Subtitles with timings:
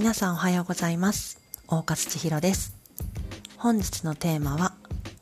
[0.00, 1.38] 皆さんおはようございます。
[1.68, 2.74] 大勝千尋です。
[3.58, 4.72] 本日のテーマは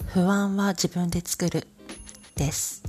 [0.06, 1.66] 不安は自分で作る
[2.36, 2.84] です、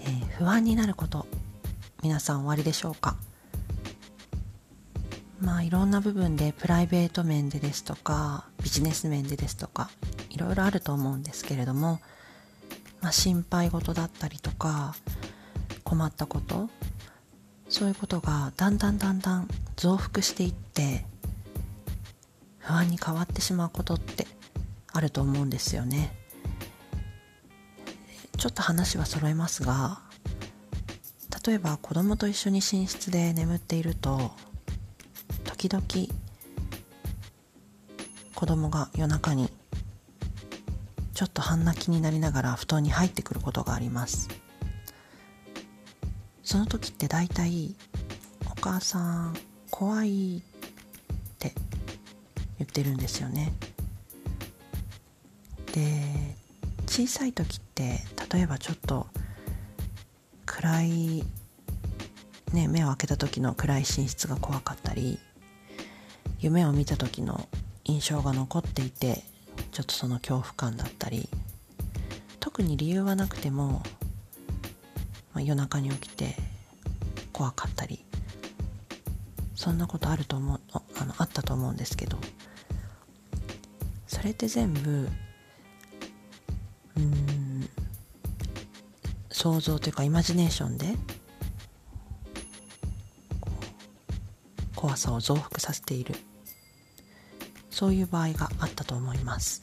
[0.00, 1.28] えー、不安になること
[2.02, 3.14] 皆さんおありでしょうか？
[5.40, 9.90] まあいろんな部分でプライベート面でですとかビジネス面でですとか
[10.28, 12.00] いろいろあると思うんですけれども、
[13.00, 14.96] まあ、心配事だったりとか
[15.84, 16.68] 困ったこと
[17.72, 21.06] そういうことがだんだんだんだん増幅していって
[22.58, 24.26] 不安に変わってしまうことって
[24.92, 26.14] あると思うんですよね。
[28.36, 30.00] ちょっと話は揃えますが
[31.46, 34.32] 例えば子供と一緒に寝室で眠っていると
[35.44, 35.84] 時々
[38.34, 39.48] 子供が夜中に
[41.14, 44.41] ちょっと半泣きになりながら布団に入ってくることがあります。
[46.42, 47.74] その時って大体
[48.50, 49.36] 「お母さん
[49.70, 50.42] 怖い」っ
[51.38, 51.54] て
[52.58, 53.52] 言ってるんですよね。
[55.72, 56.36] で
[56.86, 58.00] 小さい時って
[58.30, 59.06] 例えばちょっと
[60.44, 61.24] 暗い、
[62.52, 65.18] ね、目を開けた時の暗い寝室が怖かったり
[66.38, 67.48] 夢を見た時の
[67.84, 69.22] 印象が残っていて
[69.70, 71.28] ちょっとその恐怖感だったり
[72.38, 73.82] 特に理由はなくても、
[75.32, 76.36] まあ、夜中に起きて
[77.32, 78.04] 怖かったり
[79.54, 80.60] そんなことあると思う
[80.96, 82.18] あのあったと思うんですけど
[84.06, 85.08] それって全部
[86.96, 87.68] うん
[89.30, 90.94] 想像というかイマジネーションで
[94.76, 96.14] 怖さを増幅させている。
[97.82, 99.62] そういう場合があったと思います。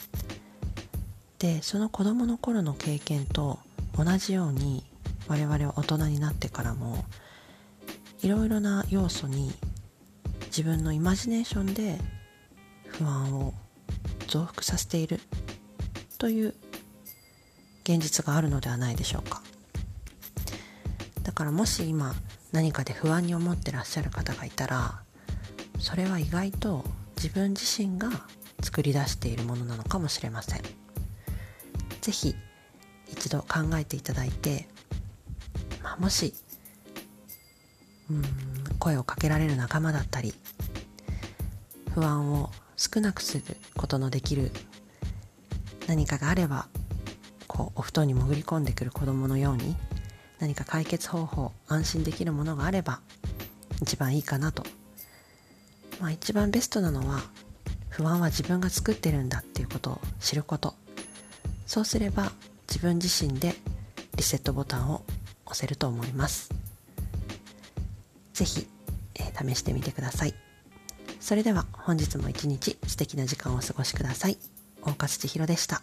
[1.37, 3.59] でその子どもの頃の経験と
[3.95, 4.83] 同じように
[5.29, 7.05] 我々は大人になってからも
[8.21, 9.53] いろいろな要素に
[10.47, 11.97] 自分のイマジネーションで
[12.87, 13.53] 不安を
[14.27, 15.19] 増幅させている
[16.17, 16.53] という
[17.83, 19.41] 現実があるのではないでしょうか。
[21.23, 22.13] だからもし今
[22.51, 25.01] 何かで不安に思ってらっしゃる方がいたら
[25.79, 26.83] それは意外と
[27.15, 28.09] 自分自身が
[28.61, 30.61] 作り出しているものなのかもしれません。
[32.01, 32.35] 是非
[33.11, 34.67] 一度考えていただいて、
[35.81, 36.33] まあ、もし
[38.09, 38.23] うん
[38.79, 40.33] 声をかけられる仲間だったり
[41.93, 43.43] 不安を少なくする
[43.75, 44.51] ことのできる
[45.87, 46.67] 何かがあれば
[47.47, 49.75] こうお布団に潜り込んでくる子供のように
[50.39, 53.01] 何か解決方法安心できるものがあれば
[53.81, 54.63] 一番いいかなと。
[55.99, 57.21] まあ一番ベストなのは
[57.89, 60.75] 不安は自分が作ってるんだっていうことを知ること。
[61.65, 62.31] そうすれば
[62.67, 63.55] 自分自身で
[64.15, 65.03] リセットボタンを
[65.45, 66.49] 押せると思います。
[68.39, 68.67] ぜひ、
[69.15, 70.33] えー、試してみてください。
[71.19, 74.37] それでは本日も一日素敵な時間をお過ごしください。
[74.81, 75.81] 大勝千尋でした。